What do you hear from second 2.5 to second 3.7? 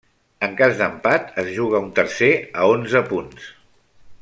a onze punts.